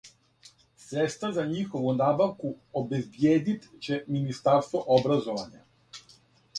[0.85, 2.53] Средства за њихову набавку
[2.83, 6.07] обезбиједит ће министарство образовања.